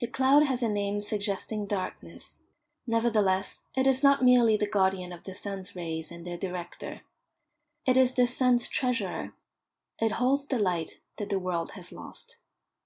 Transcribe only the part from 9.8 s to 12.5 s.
it holds the light that the world has lost.